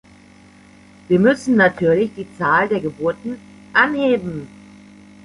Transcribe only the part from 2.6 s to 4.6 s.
der Geburten anheben.